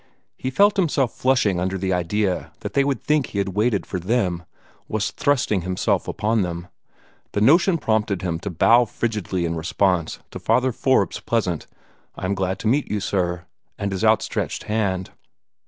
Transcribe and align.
He 0.35 0.49
felt 0.49 0.77
himself 0.77 1.13
flushing 1.13 1.59
under 1.59 1.77
the 1.77 1.93
idea 1.93 2.53
that 2.61 2.73
they 2.73 2.83
would 2.83 3.03
think 3.03 3.27
he 3.27 3.37
had 3.37 3.49
waited 3.49 3.85
for 3.85 3.99
them 3.99 4.45
was 4.87 5.11
thrusting 5.11 5.61
himself 5.61 6.07
upon 6.07 6.41
them. 6.41 6.69
The 7.33 7.41
notion 7.41 7.77
prompted 7.77 8.23
him 8.23 8.39
to 8.39 8.49
bow 8.49 8.85
frigidly 8.85 9.45
in 9.45 9.53
response 9.55 10.17
to 10.31 10.39
Father 10.39 10.71
Forbes' 10.71 11.19
pleasant 11.19 11.67
"I 12.15 12.25
am 12.25 12.33
glad 12.33 12.57
to 12.61 12.67
meet 12.67 12.89
you, 12.89 12.99
sir," 12.99 13.45
and 13.77 13.91
his 13.91 14.03
outstretched 14.03 14.63
hand. 14.63 15.11